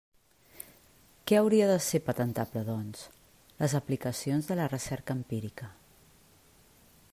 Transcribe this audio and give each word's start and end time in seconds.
Què 1.31 1.37
hauria 1.39 1.67
de 1.71 1.75
ser 1.87 2.01
patentable, 2.07 2.63
doncs? 2.71 3.05
Les 3.61 3.75
aplicacions 3.83 4.49
de 4.53 4.57
la 4.61 4.69
recerca 4.75 5.19
empírica. 5.21 5.71